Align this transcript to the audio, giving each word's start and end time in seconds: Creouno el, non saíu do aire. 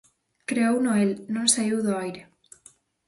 Creouno 0.49 0.91
el, 1.03 1.11
non 1.33 1.45
saíu 1.53 1.77
do 1.85 1.93
aire. 2.03 2.21